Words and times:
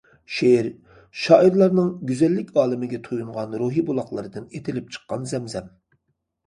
شېئىر 0.35 0.69
شائىرلارنىڭ 1.23 1.91
گۈزەللىك 2.13 2.49
ئالىمىگە 2.63 3.01
تويۇنغان 3.09 3.57
روھىي 3.65 3.87
بۇلاقلىرىدىن 3.93 4.53
ئېتىلىپ 4.55 4.91
چىققان 4.99 5.31
زەمزەم. 5.37 5.75